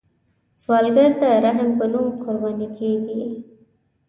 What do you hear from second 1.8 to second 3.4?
نوم قرباني کیږي